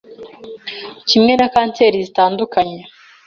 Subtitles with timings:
[1.09, 2.79] kimwe na kanseri zitandukanye